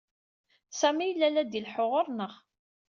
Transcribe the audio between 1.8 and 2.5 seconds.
ɣur-neɣ.